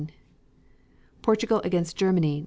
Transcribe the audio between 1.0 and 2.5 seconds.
Portugal against Germany, Nov.